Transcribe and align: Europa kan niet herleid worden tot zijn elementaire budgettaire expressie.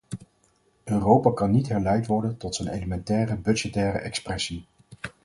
Europa 0.83 1.31
kan 1.33 1.51
niet 1.51 1.67
herleid 1.69 2.07
worden 2.07 2.37
tot 2.37 2.55
zijn 2.55 2.67
elementaire 2.67 3.37
budgettaire 3.37 3.97
expressie. 3.97 4.65